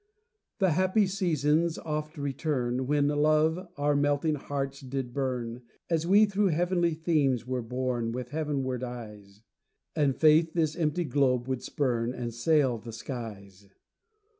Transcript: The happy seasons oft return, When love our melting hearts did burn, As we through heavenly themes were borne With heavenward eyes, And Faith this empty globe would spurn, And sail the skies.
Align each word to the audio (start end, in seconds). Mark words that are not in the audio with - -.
The 0.57 0.71
happy 0.71 1.05
seasons 1.05 1.77
oft 1.77 2.17
return, 2.17 2.87
When 2.87 3.07
love 3.07 3.67
our 3.77 3.95
melting 3.95 4.33
hearts 4.33 4.79
did 4.81 5.13
burn, 5.13 5.61
As 5.91 6.07
we 6.07 6.25
through 6.25 6.47
heavenly 6.47 6.95
themes 6.95 7.45
were 7.45 7.61
borne 7.61 8.11
With 8.11 8.29
heavenward 8.31 8.83
eyes, 8.83 9.43
And 9.95 10.15
Faith 10.17 10.53
this 10.53 10.75
empty 10.75 11.03
globe 11.03 11.47
would 11.47 11.61
spurn, 11.61 12.13
And 12.15 12.33
sail 12.33 12.79
the 12.79 12.93
skies. 12.93 13.67